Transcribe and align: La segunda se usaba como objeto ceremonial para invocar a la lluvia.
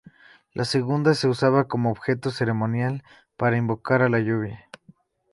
La 0.53 0.65
segunda 0.65 1.13
se 1.13 1.27
usaba 1.27 1.67
como 1.67 1.91
objeto 1.91 2.31
ceremonial 2.31 3.03
para 3.37 3.57
invocar 3.57 4.01
a 4.01 4.09
la 4.09 4.17
lluvia. 4.19 4.67